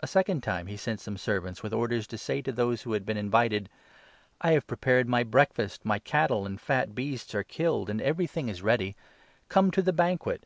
A 0.00 0.06
second 0.06 0.42
time 0.42 0.66
he 0.66 0.74
4 0.74 0.78
sent 0.78 1.00
some 1.00 1.16
servants, 1.16 1.62
with 1.62 1.72
orders 1.72 2.06
to 2.08 2.18
say 2.18 2.42
to 2.42 2.52
those 2.52 2.82
who 2.82 2.92
had 2.92 3.06
been 3.06 3.16
invited' 3.16 3.70
I 4.42 4.52
have 4.52 4.66
prepared 4.66 5.08
my 5.08 5.22
breakfast, 5.22 5.86
my 5.86 5.98
cattle 5.98 6.44
and 6.44 6.60
fat 6.60 6.94
beasts 6.94 7.34
are 7.34 7.44
killed 7.44 7.88
and 7.88 8.02
everything 8.02 8.50
is 8.50 8.60
ready; 8.60 8.94
come 9.48 9.70
to 9.70 9.80
the 9.80 9.94
banquet.' 9.94 10.44